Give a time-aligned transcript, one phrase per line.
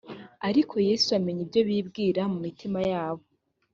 [0.49, 3.23] ariko yesu amenya ibyo bibwira mu mitima yabo